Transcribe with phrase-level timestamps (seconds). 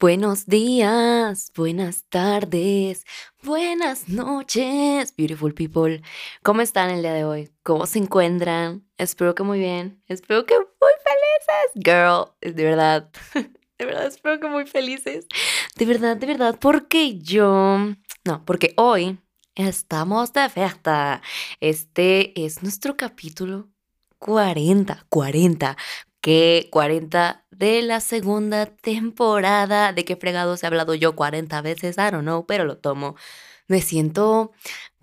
[0.00, 3.04] Buenos días, buenas tardes,
[3.44, 6.02] buenas noches, beautiful people.
[6.42, 7.52] ¿Cómo están el día de hoy?
[7.62, 8.84] ¿Cómo se encuentran?
[8.98, 10.02] Espero que muy bien.
[10.08, 11.72] Espero que muy felices.
[11.76, 13.10] Girl, de verdad.
[13.78, 15.26] De verdad, espero que muy felices.
[15.76, 17.78] De verdad, de verdad, porque yo...
[18.24, 19.18] No, porque hoy
[19.56, 21.22] estamos de fiesta.
[21.58, 23.68] Este es nuestro capítulo
[24.20, 25.06] 40.
[25.08, 25.76] 40
[26.24, 29.92] que 40 de la segunda temporada.
[29.92, 31.98] ¿De qué fregados he hablado yo 40 veces?
[31.98, 33.14] I don't know, pero lo tomo.
[33.68, 34.50] Me siento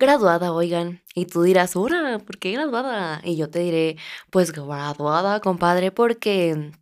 [0.00, 1.00] graduada, oigan.
[1.14, 2.18] Y tú dirás, ¡hora!
[2.18, 3.20] ¿Por qué graduada?
[3.22, 3.98] Y yo te diré,
[4.30, 6.72] pues graduada, compadre, porque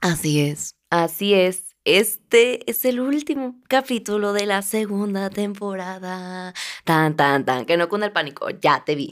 [0.00, 0.76] así es.
[0.90, 1.67] Así es.
[1.90, 6.52] Este es el último capítulo de la segunda temporada.
[6.84, 9.10] Tan, tan, tan, que no con el pánico, ya te vi.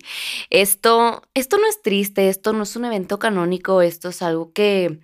[0.51, 5.01] Esto, esto no es triste, esto no es un evento canónico, esto es algo que,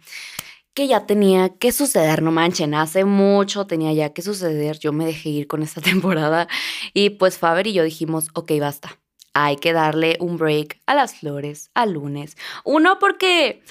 [0.74, 5.06] que ya tenía que suceder, no manchen, hace mucho tenía ya que suceder, yo me
[5.06, 6.48] dejé ir con esta temporada
[6.92, 9.00] y pues Faber y yo dijimos, ok, basta,
[9.32, 12.36] hay que darle un break a las flores, al lunes.
[12.64, 13.62] Uno porque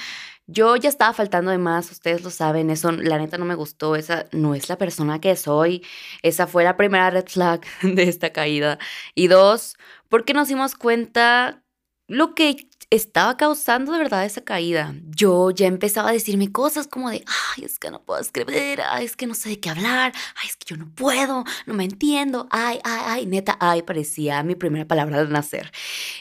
[0.52, 3.96] yo ya estaba faltando de más, ustedes lo saben, eso la neta no me gustó,
[3.96, 5.86] esa no es la persona que soy,
[6.22, 8.78] esa fue la primera red flag de esta caída.
[9.16, 9.76] Y dos,
[10.10, 11.64] porque nos dimos cuenta
[12.08, 14.94] lo que estaba causando de verdad esa caída.
[15.06, 17.24] Yo ya empezaba a decirme cosas como de,
[17.56, 20.50] ay, es que no puedo escribir, ay, es que no sé de qué hablar, ay,
[20.50, 24.56] es que yo no puedo, no me entiendo, ay, ay, ay, neta, ay, parecía mi
[24.56, 25.72] primera palabra de nacer.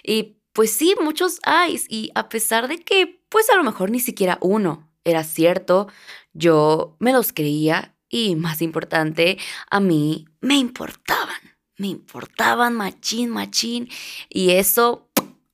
[0.05, 4.01] Y pues sí, muchos hay, y a pesar de que, pues a lo mejor ni
[4.01, 5.89] siquiera uno era cierto,
[6.33, 9.39] yo me los creía y más importante,
[9.71, 11.41] a mí me importaban,
[11.77, 13.89] me importaban machín, machín,
[14.29, 15.09] y eso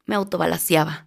[0.07, 1.07] me autobalaseaba.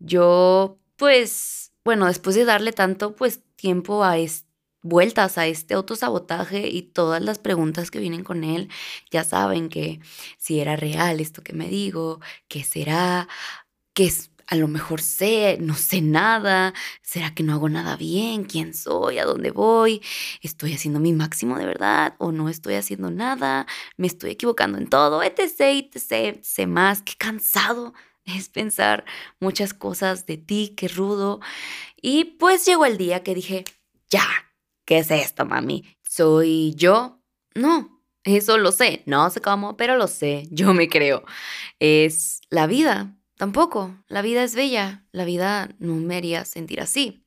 [0.00, 4.47] Yo, pues, bueno, después de darle tanto, pues, tiempo a este
[4.82, 8.68] vueltas a este autosabotaje y todas las preguntas que vienen con él,
[9.10, 10.00] ya saben que
[10.38, 13.28] si era real esto que me digo, qué será,
[13.94, 14.10] que
[14.46, 16.72] a lo mejor sé, no sé nada,
[17.02, 20.00] será que no hago nada bien, quién soy, a dónde voy,
[20.40, 23.66] estoy haciendo mi máximo de verdad o no estoy haciendo nada,
[23.98, 25.60] me estoy equivocando en todo, etc,
[25.92, 27.92] etc, sé más, qué cansado
[28.24, 29.04] es pensar
[29.40, 31.40] muchas cosas de ti, qué rudo.
[32.00, 33.64] Y pues llegó el día que dije,
[34.10, 34.26] ya,
[34.88, 35.84] ¿Qué es esto, mami?
[36.02, 37.20] ¿Soy yo?
[37.54, 39.02] No, eso lo sé.
[39.04, 40.44] No sé cómo, pero lo sé.
[40.50, 41.24] Yo me creo.
[41.78, 43.14] Es la vida.
[43.36, 43.94] Tampoco.
[44.06, 45.04] La vida es bella.
[45.12, 47.22] La vida no me haría sentir así.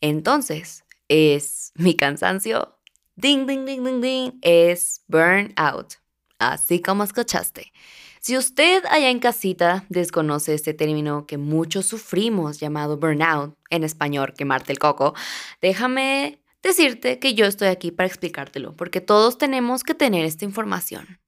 [0.00, 2.78] Entonces, es mi cansancio.
[3.16, 4.38] Ding, ding, ding, ding, ding.
[4.40, 5.94] Es burnout.
[6.38, 7.72] Así como escuchaste.
[8.20, 14.34] Si usted allá en casita desconoce este término que muchos sufrimos llamado burnout, en español
[14.38, 15.14] quemarte el coco,
[15.60, 21.20] déjame decirte que yo estoy aquí para explicártelo, porque todos tenemos que tener esta información.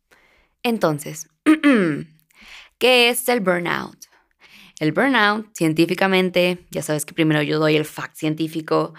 [0.62, 1.28] Entonces,
[2.78, 4.06] ¿qué es el burnout?
[4.81, 8.95] El burnout, científicamente, ya sabes que primero yo doy el fact científico,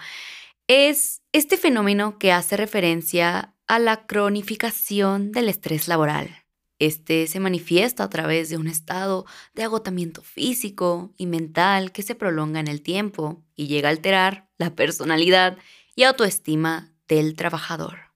[0.68, 6.46] es este fenómeno que hace referencia a la cronificación del estrés laboral.
[6.78, 9.24] Este se manifiesta a través de un estado
[9.54, 14.48] de agotamiento físico y mental que se prolonga en el tiempo y llega a alterar
[14.58, 15.56] la personalidad
[15.96, 18.06] y autoestima del trabajador.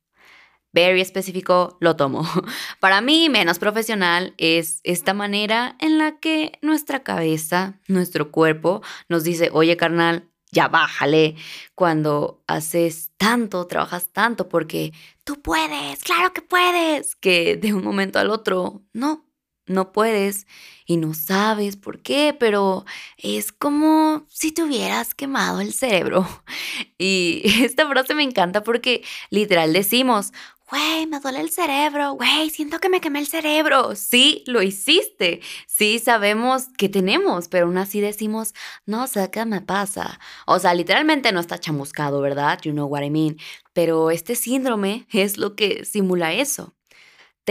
[0.72, 2.24] Very específico, lo tomo.
[2.80, 9.24] Para mí, menos profesional es esta manera en la que nuestra cabeza, nuestro cuerpo nos
[9.24, 11.36] dice, oye carnal, ya bájale
[11.74, 14.92] cuando haces tanto, trabajas tanto, porque
[15.24, 19.29] tú puedes, claro que puedes, que de un momento al otro, no,
[19.70, 20.47] no puedes
[20.84, 22.84] y no sabes por qué, pero
[23.16, 26.26] es como si te hubieras quemado el cerebro.
[26.98, 30.32] Y esta frase me encanta porque literal decimos,
[30.70, 33.94] güey, me duele el cerebro, güey, siento que me quemé el cerebro.
[33.97, 35.41] Sí, lo hiciste.
[35.66, 38.54] Sí, sabemos que tenemos, pero aún así decimos,
[38.87, 40.20] no sé qué me pasa.
[40.47, 42.60] O sea, literalmente no está chamuscado, ¿verdad?
[42.62, 43.37] You know what I mean.
[43.72, 46.75] Pero este síndrome es lo que simula eso.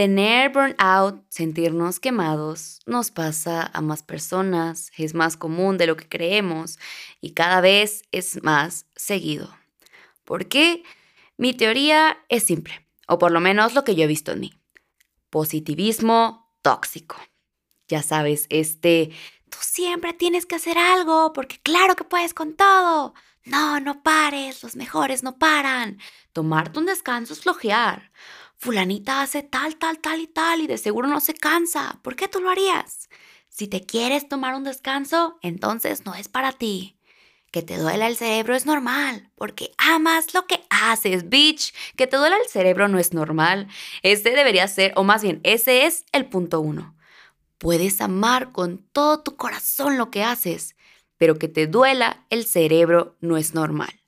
[0.00, 6.08] Tener burnout, sentirnos quemados, nos pasa a más personas, es más común de lo que
[6.08, 6.78] creemos
[7.20, 9.54] y cada vez es más seguido.
[10.24, 10.84] ¿Por qué?
[11.36, 14.54] Mi teoría es simple, o por lo menos lo que yo he visto en mí.
[15.28, 17.16] Positivismo tóxico.
[17.86, 19.10] Ya sabes, este,
[19.50, 23.12] tú siempre tienes que hacer algo porque claro que puedes con todo.
[23.44, 25.98] No, no pares, los mejores no paran.
[26.32, 28.10] Tomarte un descanso es flojear
[28.60, 31.98] fulanita hace tal, tal, tal y tal y de seguro no se cansa.
[32.02, 33.08] ¿Por qué tú lo harías?
[33.48, 36.98] Si te quieres tomar un descanso, entonces no es para ti.
[37.50, 41.74] Que te duela el cerebro es normal, porque amas lo que haces, bitch.
[41.96, 43.66] Que te duela el cerebro no es normal.
[44.02, 46.94] Ese debería ser, o más bien, ese es el punto uno.
[47.56, 50.76] Puedes amar con todo tu corazón lo que haces,
[51.16, 54.02] pero que te duela el cerebro no es normal.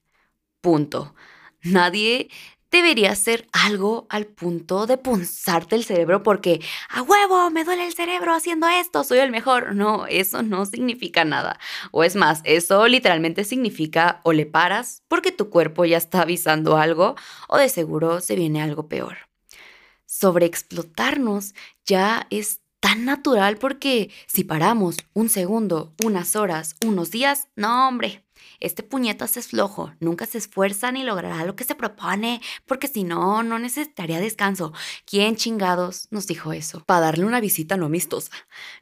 [0.60, 1.14] Punto.
[1.62, 2.28] Nadie
[2.73, 7.95] debería hacer algo al punto de punzarte el cerebro porque a huevo me duele el
[7.95, 9.77] cerebro haciendo esto, soy el mejor.
[9.77, 11.61] No, eso no significa nada.
[11.93, 16.77] O es más, eso literalmente significa o le paras porque tu cuerpo ya está avisando
[16.77, 17.15] algo
[17.49, 19.19] o de seguro se viene algo peor.
[20.07, 21.55] Sobreexplotarnos
[21.85, 28.25] ya es tan natural porque si paramos un segundo, unas horas, unos días, no hombre,
[28.61, 33.05] este puñetas es flojo, nunca se esfuerza ni logrará lo que se propone, porque si
[33.05, 34.73] no, no necesitaría descanso.
[35.05, 36.85] ¿Quién chingados nos dijo eso?
[36.85, 38.33] Para darle una visita no amistosa.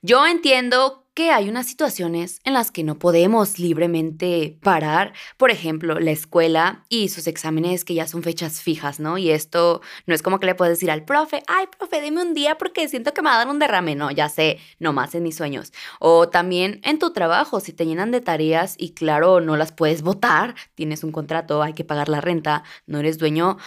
[0.02, 5.98] Yo entiendo que hay unas situaciones en las que no podemos libremente parar, por ejemplo,
[5.98, 9.18] la escuela y sus exámenes que ya son fechas fijas, ¿no?
[9.18, 12.34] Y esto no es como que le puedes decir al profe, ay, profe, deme un
[12.34, 15.24] día porque siento que me va a dar un derrame, no, ya sé, nomás en
[15.24, 15.72] mis sueños.
[15.98, 20.02] O también en tu trabajo, si te llenan de tareas y claro, no las puedes
[20.02, 23.58] votar, tienes un contrato, hay que pagar la renta, no eres dueño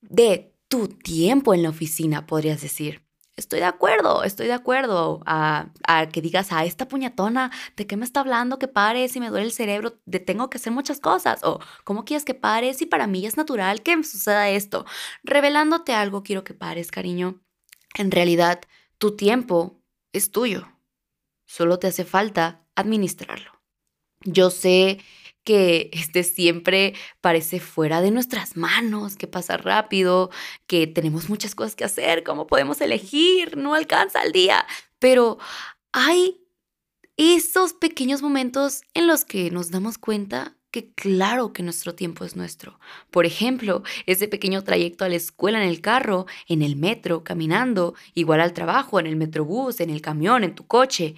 [0.00, 3.07] de tu tiempo en la oficina, podrías decir
[3.38, 5.70] estoy de acuerdo, estoy de acuerdo a,
[6.12, 8.58] que digas a esta puñetona, ¿de qué me está hablando?
[8.58, 11.40] Que pares y me duele el cerebro, de tengo que hacer muchas cosas.
[11.44, 12.82] O ¿cómo quieres que pares?
[12.82, 14.84] Y para mí es natural que me suceda esto.
[15.22, 17.40] Revelándote algo, quiero que pares, cariño.
[17.94, 18.60] En realidad,
[18.98, 19.80] tu tiempo
[20.12, 20.68] es tuyo.
[21.46, 23.52] Solo te hace falta administrarlo.
[24.24, 24.98] Yo sé
[25.48, 26.92] que este siempre
[27.22, 30.28] parece fuera de nuestras manos, que pasa rápido,
[30.66, 34.66] que tenemos muchas cosas que hacer, cómo podemos elegir, no alcanza el día,
[34.98, 35.38] pero
[35.90, 36.44] hay
[37.16, 42.36] esos pequeños momentos en los que nos damos cuenta que claro que nuestro tiempo es
[42.36, 42.78] nuestro.
[43.10, 47.94] Por ejemplo, ese pequeño trayecto a la escuela en el carro, en el metro, caminando,
[48.12, 51.14] igual al trabajo, en el metrobús, en el camión, en tu coche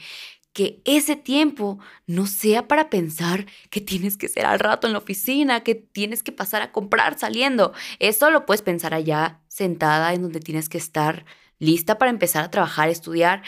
[0.53, 4.99] que ese tiempo no sea para pensar que tienes que ser al rato en la
[4.99, 7.73] oficina, que tienes que pasar a comprar saliendo.
[7.99, 11.25] Eso lo puedes pensar allá, sentada en donde tienes que estar
[11.59, 13.43] lista para empezar a trabajar, estudiar.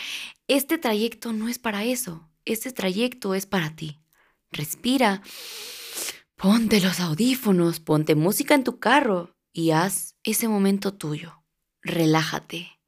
[0.46, 2.28] Este trayecto no es para eso.
[2.44, 4.00] Este trayecto es para ti.
[4.50, 5.22] Respira.
[6.37, 11.43] Ponte los audífonos, ponte música en tu carro y haz ese momento tuyo.
[11.82, 12.81] Relájate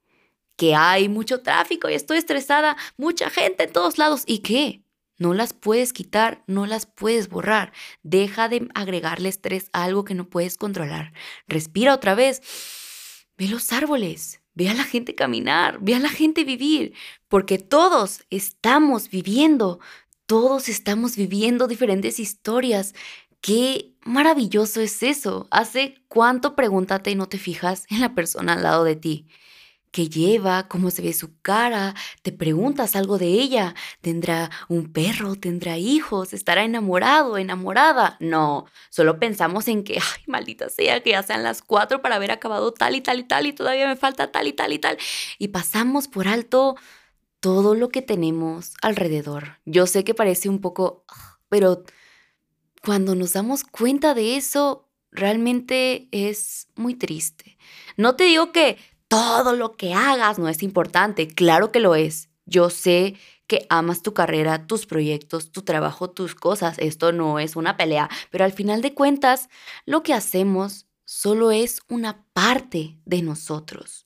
[0.55, 4.23] que hay mucho tráfico y estoy estresada, mucha gente en todos lados.
[4.25, 4.81] ¿Y qué?
[5.17, 7.71] No las puedes quitar, no las puedes borrar.
[8.03, 11.13] Deja de agregarle estrés a algo que no puedes controlar.
[11.47, 12.41] Respira otra vez.
[13.37, 16.93] Ve los árboles, ve a la gente caminar, ve a la gente vivir,
[17.27, 19.81] porque todos estamos viviendo,
[20.25, 22.93] todos estamos viviendo diferentes historias.
[23.41, 25.47] Qué maravilloso es eso.
[25.51, 29.27] Hace cuánto pregúntate y no te fijas en la persona al lado de ti
[29.95, 35.37] qué lleva, cómo se ve su cara, te preguntas algo de ella, tendrá un perro,
[35.37, 38.17] tendrá hijos, estará enamorado, enamorada.
[38.19, 42.31] No, solo pensamos en que, ay, maldita sea, que ya sean las cuatro para haber
[42.31, 44.97] acabado tal y tal y tal y todavía me falta tal y tal y tal.
[45.39, 46.75] Y pasamos por alto
[47.39, 49.59] todo lo que tenemos alrededor.
[49.63, 51.05] Yo sé que parece un poco,
[51.47, 51.83] pero
[52.83, 57.57] cuando nos damos cuenta de eso, realmente es muy triste.
[57.95, 58.77] No te digo que
[59.15, 61.29] todo lo que hagas no es importante.
[61.29, 62.27] Claro que lo es.
[62.45, 63.15] Yo sé
[63.47, 66.77] que amas tu carrera, tus proyectos, tu trabajo, tus cosas.
[66.79, 69.47] Esto no es una pelea, pero al final de cuentas,
[69.85, 74.03] lo que hacemos solo es una parte de nosotros,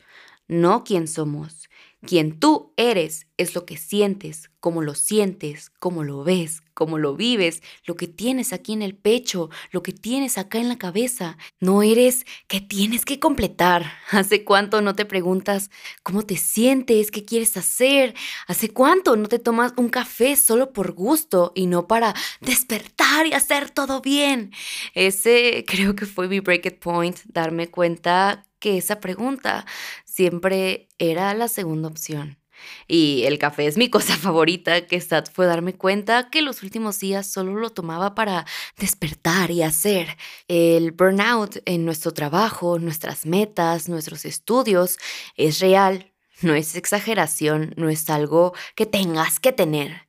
[0.49, 1.69] no quien somos.
[2.01, 7.13] Quien tú eres es lo que sientes, cómo lo sientes, cómo lo ves, cómo lo
[7.13, 11.37] vives, lo que tienes aquí en el pecho, lo que tienes acá en la cabeza.
[11.59, 13.91] No eres que tienes que completar.
[14.11, 18.15] ¿Hace cuánto no te preguntas cómo te sientes, qué quieres hacer?
[18.47, 23.33] ¿Hace cuánto no te tomas un café solo por gusto y no para despertar y
[23.33, 24.53] hacer todo bien?
[24.93, 29.65] Ese creo que fue mi break it point, darme cuenta que esa pregunta
[30.05, 32.39] siempre era la segunda opción.
[32.87, 36.99] Y el café es mi cosa favorita, que Stat fue darme cuenta que los últimos
[36.99, 38.45] días solo lo tomaba para
[38.77, 40.17] despertar y hacer.
[40.47, 44.97] El burnout en nuestro trabajo, nuestras metas, nuestros estudios
[45.35, 46.11] es real,
[46.41, 50.07] no es exageración, no es algo que tengas que tener.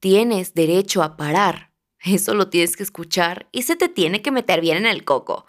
[0.00, 1.72] Tienes derecho a parar.
[2.00, 5.46] Eso lo tienes que escuchar y se te tiene que meter bien en el coco.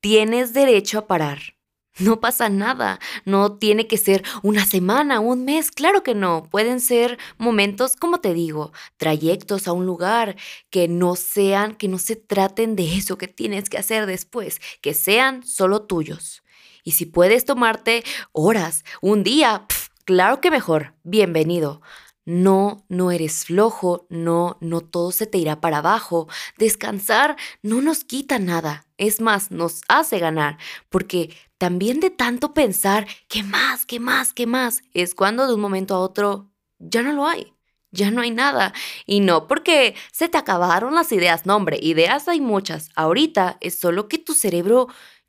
[0.00, 1.55] Tienes derecho a parar
[1.98, 6.46] No pasa nada, no tiene que ser una semana, un mes, claro que no.
[6.50, 10.36] Pueden ser momentos, como te digo, trayectos a un lugar
[10.68, 14.92] que no sean, que no se traten de eso que tienes que hacer después, que
[14.92, 16.42] sean solo tuyos.
[16.84, 19.66] Y si puedes tomarte horas, un día,
[20.04, 21.80] claro que mejor, bienvenido.
[22.26, 26.28] No, no eres flojo, no, no todo se te irá para abajo.
[26.58, 30.58] Descansar no nos quita nada, es más, nos hace ganar,
[30.90, 34.82] porque también de tanto pensar, ¿qué más, qué más, qué más?
[34.92, 37.54] Es cuando de un momento a otro ya no lo hay.
[37.92, 38.74] Ya no hay nada.
[39.06, 41.46] Y no porque se te acabaron las ideas.
[41.46, 42.90] No, hombre, ideas hay muchas.
[42.94, 44.88] Ahorita es solo que tu cerebro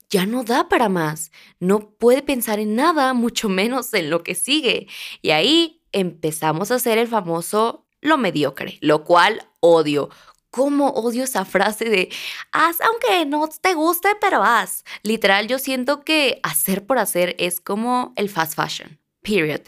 [0.10, 1.32] ya no da para más.
[1.60, 4.88] No puede pensar en nada, mucho menos en lo que sigue.
[5.22, 10.10] Y ahí empezamos a hacer el famoso lo mediocre, lo cual odio.
[10.50, 12.10] ¿Cómo odio esa frase de
[12.52, 14.84] haz aunque no te guste, pero haz?
[15.04, 19.00] Literal, yo siento que hacer por hacer es como el fast fashion.
[19.22, 19.62] Period.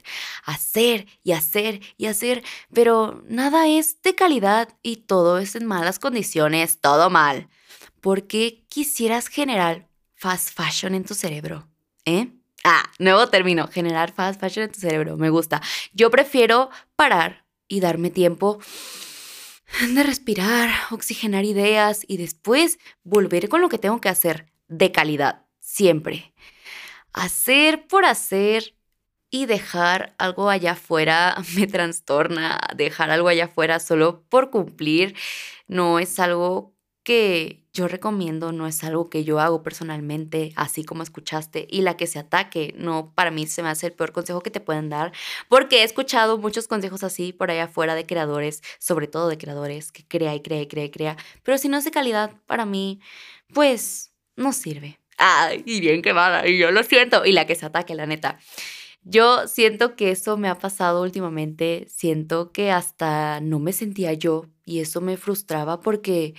[0.46, 2.44] Hacer y hacer y hacer,
[2.74, 7.50] pero nada es de calidad y todo es en malas condiciones, todo mal.
[8.00, 11.68] ¿Por qué quisieras generar fast fashion en tu cerebro?
[12.06, 12.39] ¿Eh?
[12.64, 15.62] Ah, nuevo término, generar fast fashion en tu cerebro, me gusta.
[15.94, 18.60] Yo prefiero parar y darme tiempo
[19.94, 25.46] de respirar, oxigenar ideas y después volver con lo que tengo que hacer de calidad,
[25.60, 26.34] siempre.
[27.14, 28.76] Hacer por hacer
[29.30, 35.16] y dejar algo allá afuera me trastorna, dejar algo allá afuera solo por cumplir
[35.68, 36.74] no es algo
[37.04, 41.96] que yo recomiendo, no es algo que yo hago personalmente, así como escuchaste, y la
[41.96, 44.90] que se ataque, no, para mí se me hace el peor consejo que te pueden
[44.90, 45.14] dar,
[45.48, 49.94] porque he escuchado muchos consejos así por allá afuera de creadores, sobre todo de creadores,
[49.94, 52.66] que crea y crea y crea y crea, pero si no es de calidad, para
[52.66, 53.00] mí,
[53.54, 55.00] pues no sirve.
[55.18, 58.40] Ay, y bien quemada, y yo lo siento, y la que se ataque, la neta.
[59.04, 64.48] Yo siento que eso me ha pasado últimamente, siento que hasta no me sentía yo
[64.66, 66.36] y eso me frustraba porque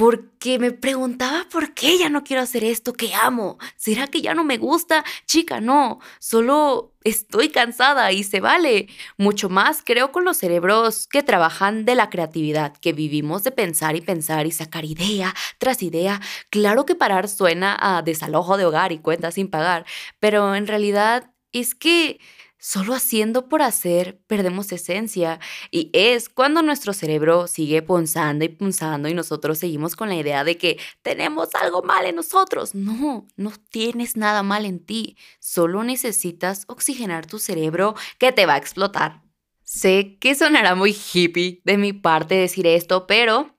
[0.00, 3.58] porque me preguntaba por qué ya no quiero hacer esto que amo.
[3.76, 5.04] ¿Será que ya no me gusta?
[5.26, 8.88] Chica, no, solo estoy cansada y se vale.
[9.18, 13.94] Mucho más creo con los cerebros que trabajan de la creatividad, que vivimos de pensar
[13.94, 16.22] y pensar y sacar idea tras idea.
[16.48, 19.84] Claro que parar suena a desalojo de hogar y cuentas sin pagar,
[20.18, 22.18] pero en realidad es que
[22.62, 25.40] Solo haciendo por hacer perdemos esencia
[25.70, 30.44] y es cuando nuestro cerebro sigue punzando y punzando y nosotros seguimos con la idea
[30.44, 32.74] de que tenemos algo mal en nosotros.
[32.74, 38.54] No, no tienes nada mal en ti, solo necesitas oxigenar tu cerebro que te va
[38.54, 39.22] a explotar.
[39.64, 43.56] Sé que sonará muy hippie de mi parte decir esto, pero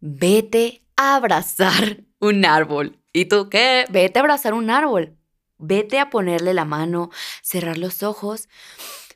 [0.00, 2.98] vete a abrazar un árbol.
[3.10, 3.86] ¿Y tú qué?
[3.88, 5.16] Vete a abrazar un árbol.
[5.58, 7.10] Vete a ponerle la mano,
[7.42, 8.48] cerrar los ojos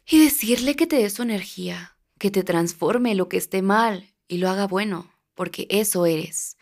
[0.06, 4.38] y decirle que te dé su energía, que te transforme lo que esté mal y
[4.38, 6.56] lo haga bueno, porque eso eres.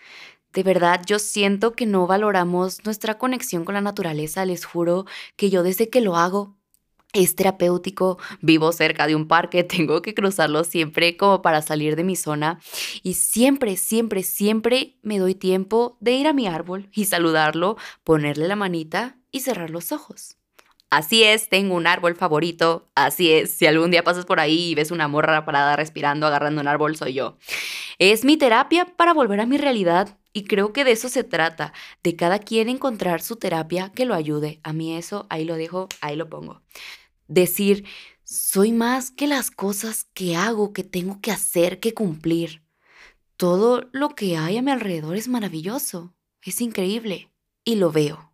[0.52, 4.46] De verdad, yo siento que no valoramos nuestra conexión con la naturaleza.
[4.46, 5.04] Les juro
[5.36, 6.56] que yo desde que lo hago
[7.12, 12.04] es terapéutico, vivo cerca de un parque, tengo que cruzarlo siempre como para salir de
[12.04, 12.58] mi zona
[13.02, 18.48] y siempre, siempre, siempre me doy tiempo de ir a mi árbol y saludarlo, ponerle
[18.48, 20.36] la manita y cerrar los ojos.
[20.90, 22.88] Así es, tengo un árbol favorito.
[22.94, 26.60] Así es, si algún día pasas por ahí y ves una morra parada respirando, agarrando
[26.60, 27.36] un árbol, soy yo.
[27.98, 31.72] Es mi terapia para volver a mi realidad y creo que de eso se trata,
[32.02, 34.60] de cada quien encontrar su terapia que lo ayude.
[34.62, 36.62] A mí eso, ahí lo dejo, ahí lo pongo.
[37.26, 37.84] Decir,
[38.22, 42.62] soy más que las cosas que hago, que tengo que hacer, que cumplir.
[43.36, 47.30] Todo lo que hay a mi alrededor es maravilloso, es increíble
[47.64, 48.25] y lo veo.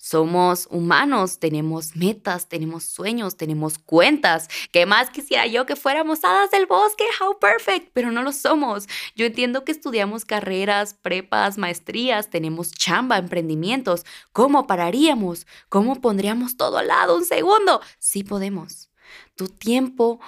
[0.00, 4.48] Somos humanos, tenemos metas, tenemos sueños, tenemos cuentas.
[4.70, 7.04] ¿Qué más quisiera yo que fuéramos hadas del bosque?
[7.20, 8.86] How perfect, pero no lo somos.
[9.16, 14.06] Yo entiendo que estudiamos carreras, prepas, maestrías, tenemos chamba, emprendimientos.
[14.32, 15.46] ¿Cómo pararíamos?
[15.68, 17.80] ¿Cómo pondríamos todo al lado un segundo?
[17.98, 18.90] Sí podemos.
[19.34, 20.20] Tu tiempo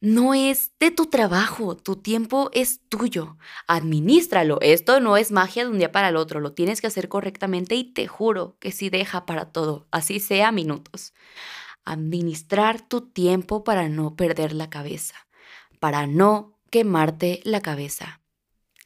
[0.00, 3.36] no es de tu trabajo, tu tiempo es tuyo.
[3.66, 4.58] Administralo.
[4.62, 7.74] Esto no es magia de un día para el otro, lo tienes que hacer correctamente
[7.74, 11.12] y te juro que sí deja para todo, así sea minutos.
[11.84, 15.16] Administrar tu tiempo para no perder la cabeza,
[15.80, 18.19] para no quemarte la cabeza.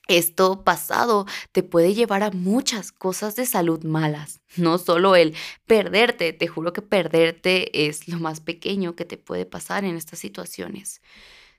[0.07, 5.35] Esto pasado te puede llevar a muchas cosas de salud malas, no solo el
[5.67, 10.19] perderte, te juro que perderte es lo más pequeño que te puede pasar en estas
[10.19, 11.01] situaciones.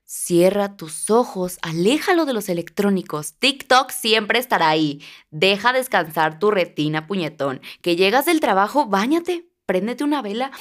[0.08, 3.34] Cierra tus ojos, aléjalo de los electrónicos.
[3.40, 5.02] TikTok siempre estará ahí.
[5.32, 7.60] Deja descansar tu retina, puñetón.
[7.82, 10.52] Que llegas del trabajo, báñate, préndete una vela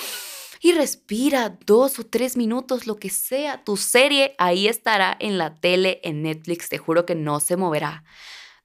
[0.65, 3.63] y respira dos o tres minutos, lo que sea.
[3.65, 8.03] Tu serie ahí estará en la tele, en Netflix, te juro que no se moverá.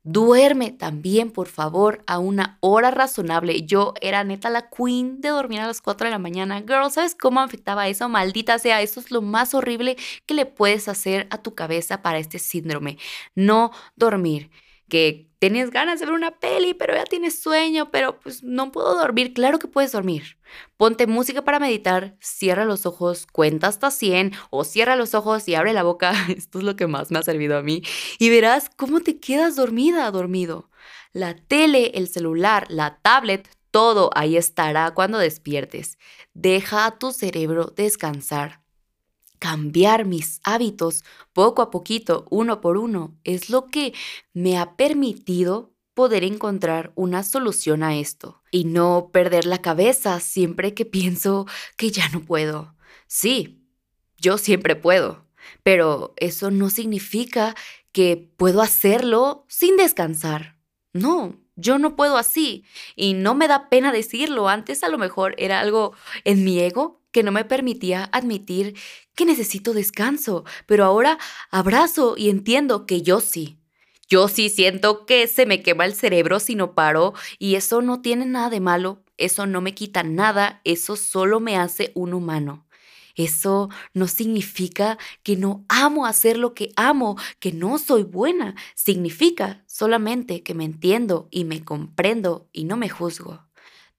[0.04, 3.64] Duerme también, por favor, a una hora razonable.
[3.64, 6.62] Yo era neta la queen de dormir a las 4 de la mañana.
[6.62, 8.08] Girl, ¿sabes cómo afectaba eso?
[8.08, 12.20] Maldita sea, eso es lo más horrible que le puedes hacer a tu cabeza para
[12.20, 12.98] este síndrome.
[13.36, 14.50] No dormir
[14.90, 18.96] que tienes ganas de ver una peli, pero ya tienes sueño, pero pues no puedo
[18.96, 19.34] dormir.
[19.34, 20.38] Claro que puedes dormir.
[20.78, 25.56] Ponte música para meditar, cierra los ojos, cuenta hasta 100 o cierra los ojos y
[25.56, 26.14] abre la boca.
[26.30, 27.82] Esto es lo que más me ha servido a mí.
[28.20, 30.70] Y verás cómo te quedas dormida, dormido.
[31.14, 35.98] La tele, el celular, la tablet, todo ahí estará cuando despiertes.
[36.34, 38.62] Deja a tu cerebro descansar
[39.40, 41.04] cambiar mis hábitos
[41.34, 43.94] poco a poquito, uno por uno, es lo que
[44.34, 50.74] me ha permitido poder encontrar una solución a esto y no perder la cabeza siempre
[50.74, 52.76] que pienso que ya no puedo.
[53.08, 53.66] Sí,
[54.18, 55.26] yo siempre puedo,
[55.64, 57.56] pero eso no significa
[57.92, 60.58] que puedo hacerlo sin descansar.
[60.94, 62.66] No, yo no puedo así
[62.96, 64.50] y no me da pena decirlo.
[64.50, 65.94] Antes a lo mejor era algo
[66.24, 68.76] en mi ego que no me permitía admitir
[69.16, 71.18] que necesito descanso, pero ahora
[71.52, 73.60] abrazo y entiendo que yo sí.
[74.08, 78.02] Yo sí siento que se me quema el cerebro si no paro y eso no
[78.02, 82.66] tiene nada de malo, eso no me quita nada, eso solo me hace un humano.
[83.16, 88.56] Eso no significa que no amo hacer lo que amo, que no soy buena.
[88.76, 93.49] Significa solamente que me entiendo y me comprendo y no me juzgo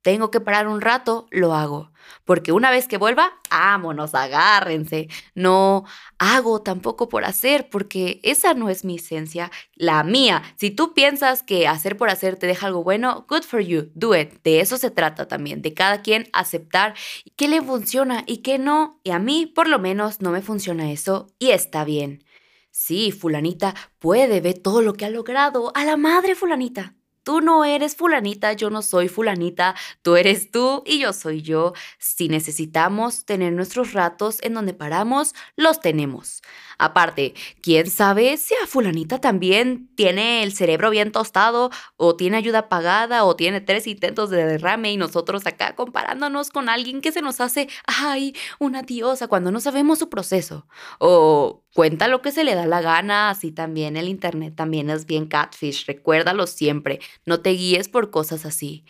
[0.03, 1.91] tengo que parar un rato, lo hago.
[2.25, 5.09] Porque una vez que vuelva, vámonos, agárrense.
[5.35, 5.85] No
[6.19, 10.43] hago tampoco por hacer, porque esa no es mi esencia, la mía.
[10.57, 14.15] Si tú piensas que hacer por hacer te deja algo bueno, good for you, do
[14.17, 14.43] it.
[14.43, 16.95] De eso se trata también, de cada quien aceptar
[17.37, 19.01] qué le funciona y qué no.
[19.05, 22.25] Y a mí, por lo menos, no me funciona eso y está bien.
[22.71, 25.73] Sí, fulanita puede ver todo lo que ha logrado.
[25.75, 26.95] A la madre fulanita.
[27.31, 31.75] Tú no eres fulanita, yo no soy fulanita, tú eres tú y yo soy yo.
[32.01, 36.43] Si necesitamos tener nuestros ratos en donde paramos, los tenemos.
[36.81, 42.71] Aparte, quién sabe si a fulanita también tiene el cerebro bien tostado o tiene ayuda
[42.71, 47.21] pagada o tiene tres intentos de derrame y nosotros acá comparándonos con alguien que se
[47.21, 50.67] nos hace, ay, una diosa cuando no sabemos su proceso.
[50.99, 55.05] O cuenta lo que se le da la gana, así también el internet también es
[55.05, 58.87] bien catfish, recuérdalo siempre, no te guíes por cosas así.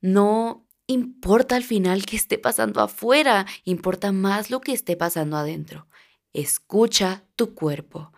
[0.00, 5.86] No importa al final qué esté pasando afuera, importa más lo que esté pasando adentro.
[6.32, 8.12] Escucha tu cuerpo.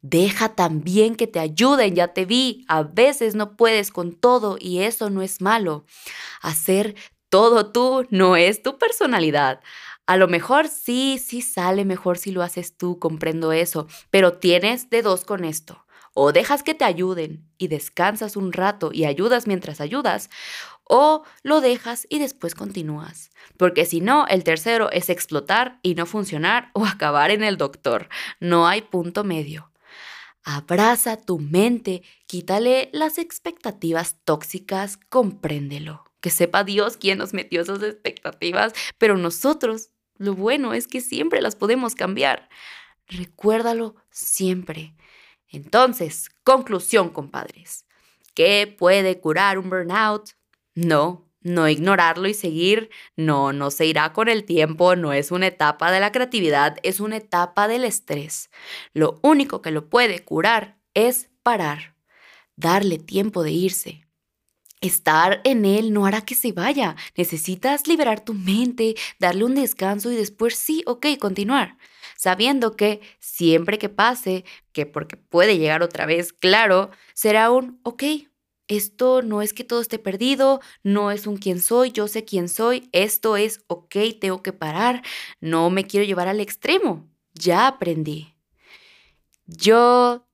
[0.00, 2.64] Deja también que te ayuden, ya te vi.
[2.68, 5.84] A veces no puedes con todo y eso no es malo.
[6.40, 6.94] Hacer
[7.28, 9.60] todo tú no es tu personalidad.
[10.06, 14.88] A lo mejor sí, sí sale mejor si lo haces tú, comprendo eso, pero tienes
[14.88, 15.84] de dos con esto.
[16.14, 20.30] O dejas que te ayuden y descansas un rato y ayudas mientras ayudas,
[20.88, 23.30] o lo dejas y después continúas.
[23.56, 28.08] Porque si no, el tercero es explotar y no funcionar o acabar en el doctor.
[28.40, 29.70] No hay punto medio.
[30.44, 36.04] Abraza tu mente, quítale las expectativas tóxicas, compréndelo.
[36.20, 41.42] Que sepa Dios quién nos metió esas expectativas, pero nosotros, lo bueno es que siempre
[41.42, 42.48] las podemos cambiar.
[43.06, 44.94] Recuérdalo siempre.
[45.50, 47.84] Entonces, conclusión, compadres.
[48.34, 50.37] ¿Qué puede curar un burnout?
[50.80, 55.48] No, no ignorarlo y seguir, no, no se irá con el tiempo, no es una
[55.48, 58.48] etapa de la creatividad, es una etapa del estrés.
[58.94, 61.96] Lo único que lo puede curar es parar,
[62.54, 64.04] darle tiempo de irse.
[64.80, 66.94] Estar en él no hará que se vaya.
[67.16, 71.76] Necesitas liberar tu mente, darle un descanso y después sí, ok, continuar.
[72.16, 78.04] Sabiendo que siempre que pase, que porque puede llegar otra vez, claro, será un, ok,
[78.68, 82.48] esto no es que todo esté perdido, no es un quién soy, yo sé quién
[82.48, 85.02] soy, esto es, ok, tengo que parar,
[85.40, 88.34] no me quiero llevar al extremo, ya aprendí.
[89.46, 90.26] Yo,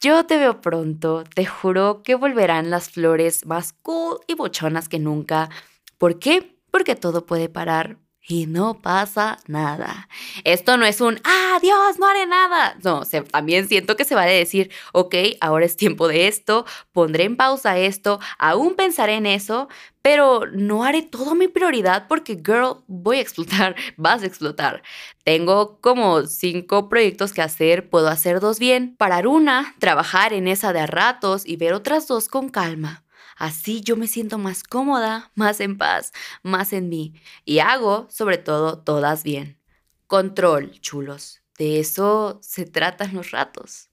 [0.00, 4.98] yo te veo pronto, te juro que volverán las flores más cool y bochonas que
[4.98, 5.50] nunca.
[5.98, 6.58] ¿Por qué?
[6.70, 10.08] Porque todo puede parar y no pasa nada.
[10.44, 12.76] Esto no es un, ah, Dios, no haré nada.
[12.82, 17.36] No, también siento que se vale decir, ok, ahora es tiempo de esto, pondré en
[17.36, 19.68] pausa esto, aún pensaré en eso,
[20.00, 24.82] pero no haré todo mi prioridad porque, girl, voy a explotar, vas a explotar.
[25.24, 30.72] Tengo como cinco proyectos que hacer, puedo hacer dos bien, parar una, trabajar en esa
[30.72, 33.03] de a ratos y ver otras dos con calma.
[33.36, 37.14] Así yo me siento más cómoda, más en paz, más en mí.
[37.44, 39.58] Y hago, sobre todo, todas bien.
[40.06, 41.42] Control, chulos.
[41.58, 43.90] De eso se tratan los ratos.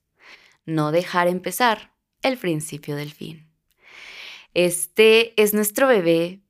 [0.64, 3.48] No dejar empezar el principio del fin.
[4.54, 6.42] Este es nuestro bebé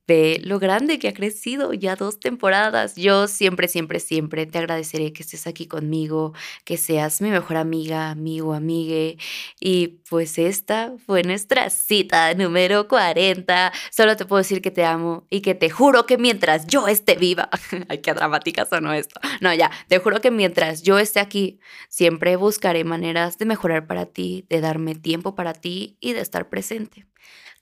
[0.42, 2.96] Lo grande que ha crecido ya dos temporadas.
[2.96, 6.32] Yo siempre, siempre, siempre te agradeceré que estés aquí conmigo,
[6.64, 9.18] que seas mi mejor amiga, amigo, amigue.
[9.60, 13.72] Y pues esta fue nuestra cita número 40.
[13.90, 17.14] Solo te puedo decir que te amo y que te juro que mientras yo esté
[17.16, 17.48] viva,
[17.88, 19.20] ay, qué dramática sonó esto.
[19.40, 24.06] No, ya, te juro que mientras yo esté aquí, siempre buscaré maneras de mejorar para
[24.06, 27.06] ti, de darme tiempo para ti y de estar presente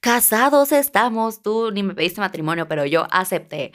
[0.00, 3.72] casados estamos, tú ni me pediste matrimonio, pero yo acepté.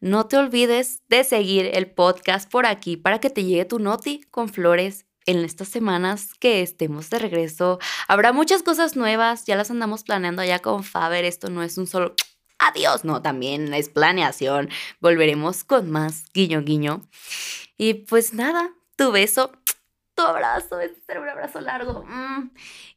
[0.00, 4.22] No te olvides de seguir el podcast por aquí para que te llegue tu noti
[4.30, 7.78] con flores en estas semanas que estemos de regreso.
[8.08, 11.86] Habrá muchas cosas nuevas, ya las andamos planeando allá con Faber, esto no es un
[11.86, 12.14] solo
[12.58, 14.68] adiós, no, también es planeación.
[15.00, 17.02] Volveremos con más guiño guiño.
[17.76, 19.52] Y pues nada, tu beso,
[20.14, 22.04] tu abrazo, este será un abrazo largo.
[22.04, 22.50] Mm.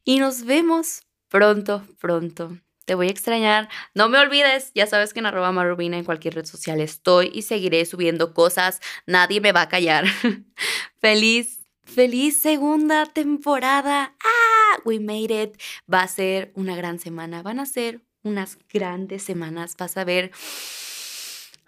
[0.04, 2.58] Y nos vemos pronto, pronto.
[2.84, 3.68] Te voy a extrañar.
[3.94, 7.42] No me olvides, ya sabes que en arroba marubina en cualquier red social estoy y
[7.42, 8.80] seguiré subiendo cosas.
[9.06, 10.04] Nadie me va a callar.
[10.98, 14.14] feliz, feliz segunda temporada.
[14.24, 15.60] Ah, we made it.
[15.92, 17.42] Va a ser una gran semana.
[17.42, 19.76] Van a ser unas grandes semanas.
[19.78, 20.32] Vas a ver.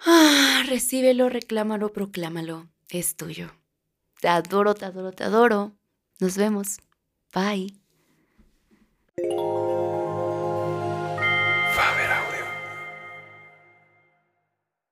[0.06, 2.68] Ah, recíbelo, reclámalo, proclámalo.
[2.90, 3.50] Es tuyo.
[4.20, 5.72] Te adoro, te adoro, te adoro.
[6.20, 6.78] Nos vemos.
[7.32, 7.74] Bye.